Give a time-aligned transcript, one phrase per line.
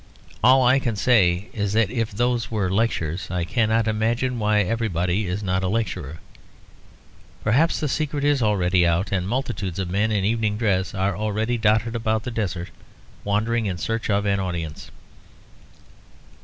[0.43, 5.27] All I can say is that if those were lectures, I cannot imagine why everybody
[5.27, 6.17] is not a lecturer.
[7.43, 11.55] Perhaps the secret is already out; and multitudes of men in evening dress are already
[11.55, 12.71] dotted about the desert,
[13.23, 14.89] wandering in search of an audience.